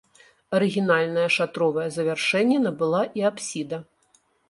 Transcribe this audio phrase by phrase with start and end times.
[0.59, 3.77] Арыгінальнае шатровае завяршэнне набыла і апсіда.